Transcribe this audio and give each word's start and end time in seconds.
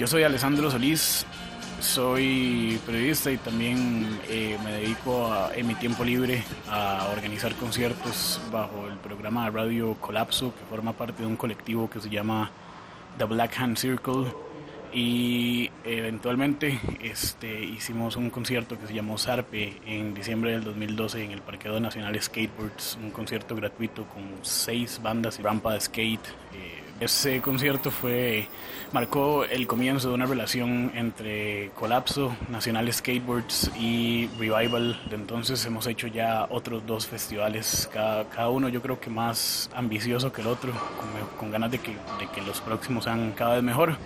Yo 0.00 0.06
soy 0.06 0.22
Alessandro 0.22 0.70
Solís, 0.70 1.26
soy 1.78 2.80
periodista 2.86 3.30
y 3.32 3.36
también 3.36 4.18
eh, 4.30 4.56
me 4.64 4.72
dedico 4.72 5.30
en 5.54 5.66
mi 5.66 5.74
tiempo 5.74 6.04
libre 6.04 6.42
a 6.70 7.06
organizar 7.12 7.54
conciertos 7.56 8.40
bajo 8.50 8.88
el 8.88 8.96
programa 8.96 9.44
de 9.44 9.50
radio 9.50 9.94
Colapso, 10.00 10.54
que 10.54 10.64
forma 10.70 10.94
parte 10.94 11.22
de 11.22 11.26
un 11.26 11.36
colectivo 11.36 11.90
que 11.90 12.00
se 12.00 12.08
llama 12.08 12.50
The 13.18 13.24
Black 13.24 13.60
Hand 13.60 13.76
Circle. 13.76 14.24
Y 14.90 15.70
eventualmente 15.84 16.80
este, 17.02 17.62
hicimos 17.62 18.16
un 18.16 18.30
concierto 18.30 18.80
que 18.80 18.86
se 18.86 18.94
llamó 18.94 19.18
Sarpe 19.18 19.82
en 19.84 20.14
diciembre 20.14 20.52
del 20.52 20.64
2012 20.64 21.24
en 21.24 21.32
el 21.32 21.42
Parqueo 21.42 21.78
Nacional 21.78 22.18
Skateboards, 22.18 22.98
un 23.02 23.10
concierto 23.10 23.54
gratuito 23.54 24.06
con 24.06 24.22
seis 24.40 24.98
bandas 25.02 25.38
y 25.38 25.42
rampa 25.42 25.74
de 25.74 25.80
skate. 25.82 26.26
Eh, 26.54 26.79
ese 27.00 27.40
concierto 27.40 27.90
fue 27.90 28.46
marcó 28.92 29.44
el 29.44 29.66
comienzo 29.66 30.08
de 30.08 30.14
una 30.14 30.26
relación 30.26 30.92
entre 30.94 31.70
Colapso, 31.70 32.36
Nacional 32.48 32.92
Skateboards 32.92 33.70
y 33.78 34.28
Revival. 34.38 35.00
De 35.08 35.16
entonces 35.16 35.64
hemos 35.64 35.86
hecho 35.86 36.06
ya 36.06 36.46
otros 36.50 36.86
dos 36.86 37.06
festivales, 37.06 37.88
cada, 37.92 38.48
uno 38.48 38.68
yo 38.68 38.82
creo 38.82 39.00
que 39.00 39.10
más 39.10 39.70
ambicioso 39.74 40.32
que 40.32 40.42
el 40.42 40.48
otro, 40.48 40.72
con, 41.38 41.50
ganas 41.50 41.70
de 41.70 41.78
que, 41.78 41.92
de 41.92 42.28
que 42.34 42.42
los 42.42 42.60
próximos 42.60 43.04
sean 43.04 43.32
cada 43.32 43.54
vez 43.54 43.62
mejor. 43.62 43.96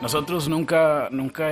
Nosotros 0.00 0.48
nunca, 0.48 1.08
nunca 1.10 1.50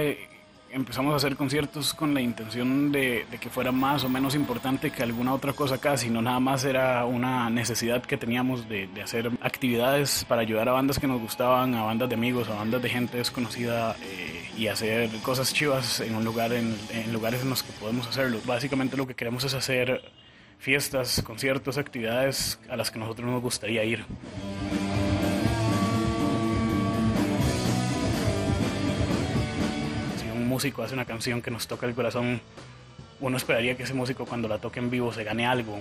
empezamos 0.71 1.13
a 1.13 1.17
hacer 1.17 1.37
conciertos 1.37 1.95
con 1.95 2.15
la 2.15 2.21
intención 2.21 2.91
de, 2.91 3.25
que 3.41 3.49
fuera 3.49 3.71
más 3.71 4.03
o 4.05 4.09
menos 4.09 4.35
importante 4.35 4.91
que 4.91 5.03
alguna 5.03 5.33
otra 5.33 5.53
cosa 5.53 5.77
acá, 5.77 5.97
sino 5.97 6.21
nada 6.21 6.41
más 6.41 6.65
era 6.65 7.05
una 7.05 7.49
necesidad 7.49 8.03
que 8.03 8.17
teníamos 8.17 8.69
de, 8.69 8.89
hacer 9.03 9.31
actividades 9.41 10.25
para 10.29 10.43
ayudar 10.43 10.69
a 10.69 10.73
bandas 10.73 10.99
que 10.99 11.07
nos 11.07 11.21
gustaban, 11.21 11.75
a 11.75 11.85
bandas 11.85 12.09
de 12.09 12.17
amigos, 12.17 12.49
a 12.49 12.55
bandas 12.55 12.83
de 12.83 12.91
gente 12.91 13.17
desconocida 13.19 13.97
eh, 14.03 14.51
y 14.59 14.67
hacer 14.67 15.11
cosas 15.23 15.55
chivas 15.55 16.01
en 16.01 16.17
un 16.17 16.25
lugar, 16.25 16.53
en 16.53 16.77
lugares 17.13 17.43
en 17.43 17.51
los 17.51 17.63
que 17.63 17.73
podemos 17.73 18.07
hacerlo. 18.09 18.39
Básicamente 18.45 18.97
lo 18.97 19.07
que 19.07 19.15
queremos 19.15 19.45
es 19.45 19.55
hacer 19.55 20.03
fiestas, 20.59 21.23
conciertos, 21.23 21.79
actividades 21.79 22.59
a 22.69 22.77
las 22.77 22.91
que 22.91 22.99
nosotros 22.99 23.29
nos 23.31 23.43
gustaría 23.43 23.85
ir. 23.85 24.05
Músico 30.55 30.85
hace 30.85 30.95
una 30.95 31.05
canción 31.05 31.43
que 31.43 31.51
nos 31.51 31.67
toca 31.67 31.85
el 31.85 31.97
corazón, 31.97 32.41
uno 33.19 33.37
esperaría 33.37 33.77
que 33.77 33.83
ese 33.83 33.93
músico 33.93 34.25
cuando 34.25 34.47
la 34.47 34.59
toque 34.59 34.79
en 34.79 34.89
vivo 34.89 35.13
se 35.13 35.25
gane 35.25 35.45
algo, 35.45 35.81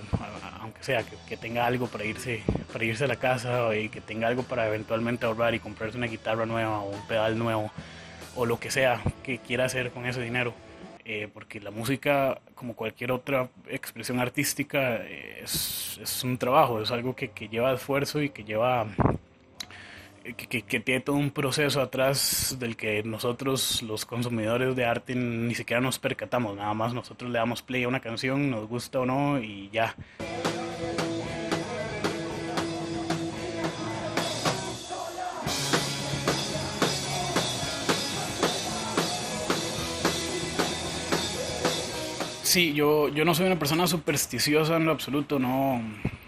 aunque 0.60 0.82
sea 0.82 1.04
que, 1.04 1.36
tenga 1.36 1.64
algo 1.64 1.86
para 1.86 2.04
irse, 2.04 2.42
para 2.72 2.84
irse 2.84 3.04
a 3.04 3.06
la 3.06 3.14
casa 3.14 3.72
y 3.76 3.88
que 3.88 4.00
tenga 4.00 4.26
algo 4.26 4.42
para 4.42 4.66
eventualmente 4.66 5.26
ahorrar 5.26 5.54
y 5.54 5.60
comprarse 5.60 5.96
una 5.96 6.08
guitarra 6.08 6.44
nueva 6.44 6.80
o 6.80 6.90
un 6.90 7.06
pedal 7.06 7.38
nuevo 7.38 7.70
o 8.34 8.46
lo 8.46 8.58
que 8.58 8.72
sea 8.72 9.00
que 9.22 9.38
quiera 9.38 9.66
hacer 9.66 9.92
con 9.92 10.06
ese 10.06 10.20
dinero. 10.20 10.52
Eh, 11.04 11.28
porque 11.32 11.60
la 11.60 11.70
música, 11.70 12.40
como 12.56 12.74
cualquier 12.74 13.12
otra 13.12 13.48
expresión 13.68 14.18
artística, 14.18 14.96
es, 14.96 16.00
es 16.02 16.24
un 16.24 16.36
trabajo, 16.36 16.82
es 16.82 16.90
algo 16.90 17.14
que, 17.14 17.28
que 17.28 17.48
lleva 17.48 17.72
esfuerzo 17.74 18.20
y 18.22 18.30
que 18.30 18.42
lleva 18.42 18.88
que, 20.32 20.80
tiene 20.80 21.00
todo 21.00 21.16
un 21.16 21.30
proceso 21.30 21.80
atrás 21.80 22.56
del 22.58 22.76
que 22.76 23.02
nosotros 23.02 23.82
los 23.82 24.06
consumidores 24.06 24.74
de 24.74 24.84
arte 24.84 25.14
ni 25.14 25.54
siquiera 25.54 25.80
nos 25.80 25.98
percatamos, 25.98 26.56
nada 26.56 26.72
más 26.72 26.94
nosotros 26.94 27.30
le 27.30 27.38
damos 27.38 27.62
play 27.62 27.84
a 27.84 27.88
una 27.88 28.00
canción, 28.00 28.50
nos 28.50 28.66
gusta 28.66 29.00
o 29.00 29.06
no 29.06 29.38
y 29.38 29.68
ya. 29.70 29.94
Sí, 42.42 42.72
yo, 42.72 43.08
yo 43.08 43.24
no 43.24 43.34
soy 43.34 43.46
una 43.46 43.58
persona 43.58 43.86
supersticiosa 43.88 44.76
en 44.76 44.84
lo 44.84 44.92
absoluto, 44.92 45.40
no, 45.40 45.82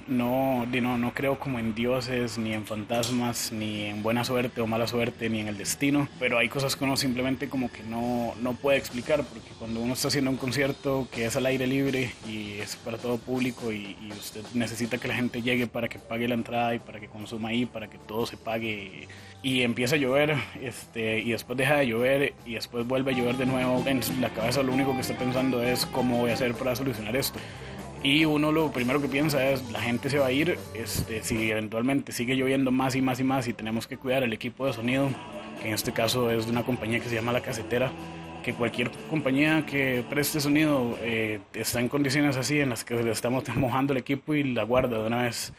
no, 0.09 0.67
no, 0.67 0.99
no 0.99 1.15
creo 1.15 1.39
como 1.39 1.59
en 1.59 1.75
dioses, 1.75 2.39
ni 2.39 2.53
en 2.53 2.65
fantasmas, 2.65 3.53
ni 3.53 3.85
en 3.85 4.03
buena 4.03 4.25
suerte 4.25 4.61
o 4.61 4.67
mala 4.67 4.87
suerte, 4.87 5.29
ni 5.29 5.41
en 5.41 5.49
el 5.49 5.57
destino, 5.57 6.09
pero 6.19 6.39
hay 6.39 6.49
cosas 6.49 6.77
que 6.77 6.85
uno 6.85 6.97
simplemente 6.97 7.49
como 7.49 7.71
que 7.71 7.83
no, 7.83 8.35
no 8.41 8.55
puede 8.55 8.79
explicar, 8.79 9.25
porque 9.25 9.51
cuando 9.59 9.81
uno 9.81 9.95
está 9.95 10.09
haciendo 10.09 10.31
un 10.31 10.37
concierto 10.37 11.09
que 11.11 11.27
es 11.27 11.37
al 11.37 11.47
aire 11.47 11.67
libre 11.67 12.13
y 12.29 12.53
es 12.55 12.77
para 12.77 12.99
todo 12.99 13.19
público 13.19 13.73
y, 13.73 13.97
usted 14.17 14.43
necesita 14.55 14.99
que 14.99 15.09
la 15.09 15.15
gente 15.15 15.43
llegue 15.43 15.67
para 15.67 15.89
que 15.89 15.99
pague 15.99 16.27
la 16.27 16.35
entrada 16.35 16.75
y 16.75 16.79
para 16.79 16.99
que 16.99 17.07
consuma 17.07 17.51
ahí, 17.51 17.67
para 17.67 17.89
que 17.89 17.99
todo 17.99 18.25
se 18.25 18.37
pague 18.37 19.09
y 19.43 19.63
empieza 19.63 19.97
a 19.97 19.99
llover 19.99 20.37
este, 20.63 21.19
y 21.19 21.33
después 21.33 21.59
deja 21.59 21.77
de 21.77 21.87
llover 21.87 22.35
y 22.47 22.55
después 22.55 22.87
vuelve 22.87 23.13
a 23.13 23.15
llover 23.15 23.37
de 23.37 23.47
nuevo, 23.47 23.85
en 23.87 24.01
la 24.21 24.31
cabeza 24.31 24.63
lo 24.63 24.73
único 24.73 24.95
que 24.95 25.01
está 25.01 25.17
pensando 25.19 25.63
es 25.63 25.85
cómo 25.87 26.19
voy 26.19 26.31
a 26.31 26.35
hacer 26.35 26.55
para 26.55 26.75
solucionar 26.75 27.15
esto. 27.15 27.39
Y 28.07 28.25
uno 28.25 28.53
lo 28.53 28.71
primero 28.71 29.03
que 29.03 29.09
piensa 29.09 29.51
es, 29.51 29.69
la 29.73 29.81
gente 29.81 30.09
se 30.09 30.21
va 30.21 30.27
a 30.27 30.31
ir, 30.31 30.57
este, 30.75 31.25
si 31.25 31.51
eventualmente 31.51 32.13
sigue 32.13 32.37
lloviendo 32.37 32.71
más 32.71 32.95
y 32.95 33.03
más 33.03 33.19
y 33.19 33.25
más 33.25 33.49
y 33.49 33.53
tenemos 33.53 33.89
que 33.89 33.97
cuidar 33.97 34.23
el 34.23 34.33
equipo 34.33 34.65
de 34.65 34.73
sonido, 34.73 35.09
que 35.61 35.67
en 35.67 35.75
este 35.75 35.91
caso 35.91 36.31
es 36.31 36.45
de 36.47 36.53
una 36.53 36.63
compañía 36.63 37.01
que 37.01 37.09
se 37.09 37.17
llama 37.17 37.33
La 37.33 37.41
Casetera, 37.41 37.91
que 38.47 38.55
cualquier 38.55 38.93
compañía 39.11 39.67
que 39.67 40.05
preste 40.09 40.41
sonido 40.41 40.97
eh, 41.03 41.41
está 41.53 41.81
en 41.81 41.89
condiciones 41.89 42.37
así 42.37 42.61
en 42.61 42.69
las 42.69 42.85
que 42.85 42.95
le 42.95 43.11
estamos 43.11 43.43
mojando 43.57 43.93
el 43.93 43.99
equipo 43.99 44.35
y 44.35 44.45
la 44.45 44.63
guarda 44.63 44.99
de 45.01 45.07
una 45.09 45.23
vez. 45.25 45.53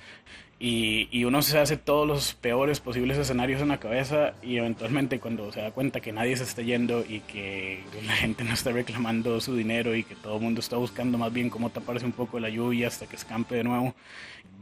Y, 0.57 1.09
y, 1.11 1.25
uno 1.25 1.41
se 1.41 1.59
hace 1.59 1.75
todos 1.75 2.07
los 2.07 2.33
peores 2.33 2.79
posibles 2.79 3.17
escenarios 3.17 3.61
en 3.61 3.67
la 3.67 3.79
cabeza 3.79 4.35
y 4.41 4.57
eventualmente 4.57 5.19
cuando 5.19 5.51
se 5.51 5.61
da 5.61 5.71
cuenta 5.71 5.99
que 5.99 6.13
nadie 6.13 6.35
se 6.37 6.45
está 6.45 6.61
yendo 6.61 7.03
y 7.07 7.19
que 7.19 7.83
la 8.05 8.13
gente 8.13 8.45
no 8.45 8.53
está 8.53 8.71
reclamando 8.71 9.39
su 9.41 9.55
dinero 9.55 9.93
y 9.93 10.03
que 10.03 10.15
todo 10.15 10.37
el 10.37 10.41
mundo 10.41 10.61
está 10.61 10.77
buscando 10.77 11.17
más 11.17 11.31
bien 11.31 11.49
cómo 11.49 11.69
taparse 11.69 12.05
un 12.05 12.13
poco 12.13 12.39
la 12.39 12.49
lluvia 12.49 12.87
hasta 12.87 13.05
que 13.05 13.17
escampe 13.17 13.55
de 13.55 13.65
nuevo, 13.65 13.93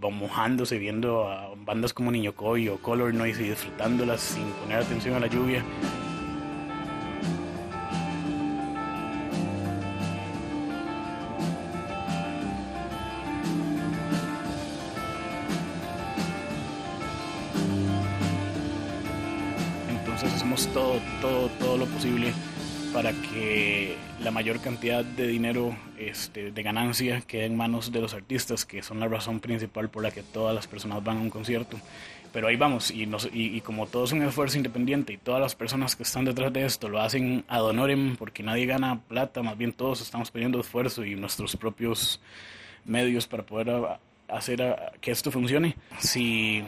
va 0.03 0.09
mojándose, 0.09 0.79
viendo 0.79 1.29
a 1.29 1.53
bandas 1.55 1.93
como 1.93 2.11
Niño 2.11 2.33
Coy 2.33 2.69
o 2.69 2.77
Color 2.77 3.13
Noise 3.13 3.43
y 3.43 3.49
disfrutándolas 3.49 4.19
sin 4.19 4.47
poner 4.63 4.79
atención 4.79 5.13
a 5.13 5.19
la 5.19 5.27
lluvia. 5.27 5.63
Hacemos 20.23 20.67
todo, 20.67 20.99
todo, 21.21 21.49
todo 21.59 21.77
lo 21.77 21.85
posible 21.85 22.33
para 22.93 23.11
que 23.11 23.97
la 24.21 24.31
mayor 24.31 24.61
cantidad 24.61 25.03
de 25.03 25.27
dinero 25.27 25.75
este, 25.97 26.51
de 26.51 26.63
ganancia 26.63 27.21
quede 27.21 27.45
en 27.45 27.57
manos 27.57 27.91
de 27.91 27.99
los 27.99 28.13
artistas, 28.13 28.65
que 28.65 28.81
son 28.81 29.01
la 29.01 29.07
razón 29.09 29.41
principal 29.41 29.89
por 29.89 30.03
la 30.03 30.11
que 30.11 30.23
todas 30.23 30.55
las 30.55 30.67
personas 30.67 31.03
van 31.03 31.17
a 31.17 31.21
un 31.21 31.29
concierto. 31.29 31.77
Pero 32.31 32.47
ahí 32.47 32.55
vamos, 32.55 32.91
y, 32.91 33.09
y, 33.33 33.61
como 33.61 33.87
todo 33.87 34.05
es 34.05 34.11
un 34.11 34.21
esfuerzo 34.21 34.57
independiente 34.57 35.13
y 35.13 35.17
todas 35.17 35.41
las 35.41 35.55
personas 35.55 35.95
que 35.95 36.03
están 36.03 36.25
detrás 36.25 36.51
de 36.51 36.65
esto 36.65 36.89
lo 36.89 37.01
hacen 37.01 37.45
ad 37.47 37.63
honorem 37.63 38.15
porque 38.17 38.43
nadie 38.43 38.65
gana 38.65 39.01
plata, 39.07 39.41
más 39.41 39.57
bien 39.57 39.73
todos 39.73 40.01
estamos 40.01 40.31
pidiendo 40.31 40.59
esfuerzo 40.59 41.05
y 41.05 41.15
nuestros 41.15 41.55
propios 41.55 42.21
medios 42.85 43.27
para 43.27 43.43
poder 43.43 43.99
hacer 44.27 44.93
que 45.01 45.11
esto 45.11 45.31
funcione. 45.31 45.75
Si, 45.99 46.63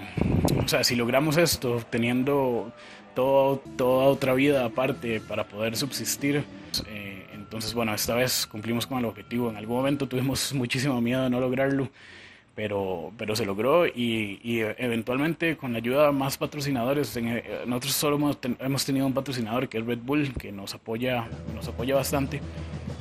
o 0.64 0.68
sea, 0.68 0.84
si 0.84 0.96
logramos 0.96 1.38
esto 1.38 1.84
teniendo 1.90 2.74
toda 3.18 4.06
otra 4.06 4.36
vida 4.36 4.64
aparte 4.64 5.20
para 5.22 5.48
poder 5.48 5.76
subsistir. 5.76 6.44
Eh, 6.88 7.26
entonces, 7.34 7.74
bueno, 7.74 7.94
esta 7.94 8.14
vez 8.14 8.46
cumplimos 8.46 8.86
con 8.86 9.00
el 9.00 9.06
objetivo. 9.06 9.50
En 9.50 9.58
algún 9.58 9.78
momento 9.78 10.08
tuvimos 10.08 10.54
muchísimo 10.54 11.02
miedo 11.02 11.24
de 11.24 11.30
no 11.32 11.40
lograrlo, 11.40 11.90
pero, 12.54 13.12
pero 13.18 13.36
se 13.36 13.46
logró 13.46 13.88
y, 13.88 14.62
eventualmente 14.78 15.58
con 15.58 15.72
la 15.74 15.80
ayuda 15.80 16.08
de 16.08 16.12
más 16.12 16.38
patrocinadores, 16.38 17.18
eh, 17.18 17.64
nosotros 17.66 17.94
solo 17.94 18.36
hemos, 18.60 18.86
tenido 18.86 19.08
un 19.08 19.14
patrocinador 19.14 19.68
que 19.68 19.80
es 19.80 19.86
Red 19.86 20.00
Bull, 20.04 20.34
que 20.34 20.52
nos 20.52 20.76
apoya, 20.76 21.28
nos 21.56 21.68
apoya 21.68 21.96
bastante, 21.96 22.40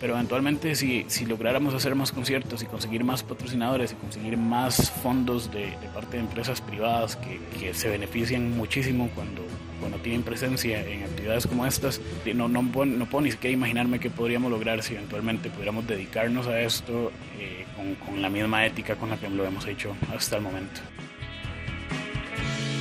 pero 0.00 0.14
eventualmente 0.14 0.74
si, 0.76 1.04
si 1.08 1.26
lográramos 1.26 1.74
hacer 1.74 1.94
más 1.94 2.10
conciertos 2.10 2.62
y 2.62 2.66
conseguir 2.66 3.04
más 3.04 3.22
patrocinadores 3.22 3.92
y 3.92 3.96
conseguir 3.96 4.38
más 4.38 4.90
fondos 4.90 5.50
de, 5.50 5.66
de 5.66 5.88
parte 5.94 6.16
de 6.16 6.22
empresas 6.22 6.62
privadas 6.62 7.16
que, 7.16 7.38
que 7.58 7.74
se 7.74 7.88
benefician 7.90 8.56
muchísimo 8.56 9.10
cuando 9.14 9.45
cuando 9.81 9.99
tienen 9.99 10.23
presencia 10.23 10.84
en 10.84 11.05
actividades 11.05 11.46
como 11.46 11.67
estas, 11.67 12.00
no, 12.34 12.49
no, 12.49 12.62
no 12.62 13.06
puedo 13.06 13.20
ni 13.23 13.31
siquiera 13.31 13.55
imaginarme 13.55 13.99
qué 13.99 14.11
podríamos 14.11 14.50
lograr 14.50 14.82
si 14.82 14.94
eventualmente 14.94 15.50
pudiéramos 15.50 15.87
dedicarnos 15.87 16.46
a 16.46 16.61
esto 16.61 17.12
eh, 17.38 17.64
con, 17.76 17.94
con, 17.96 18.23
la 18.23 18.28
misma 18.28 18.64
ética 18.67 18.96
con 18.96 19.11
la 19.11 19.17
que 19.17 19.28
lo 19.28 19.44
hemos 19.44 19.67
hecho 19.67 19.94
hasta 20.14 20.37
el 20.37 20.43
momento. 20.43 20.81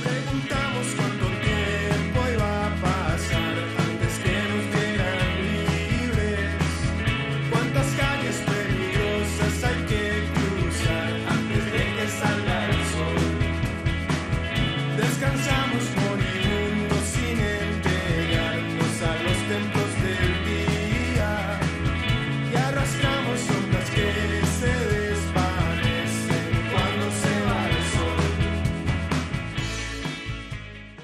Preguntamos 0.02 1.15